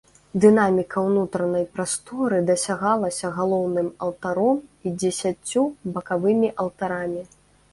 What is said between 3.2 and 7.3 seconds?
галоўным алтаром і дзесяццю бакавымі алтарамі.